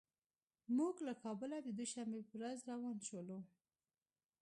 موږ 0.77 0.95
له 1.07 1.13
کابله 1.23 1.57
د 1.63 1.67
دوشنبې 1.79 2.21
په 2.29 2.33
ورځ 2.39 2.59
روان 2.71 2.97
شولو. 3.07 3.39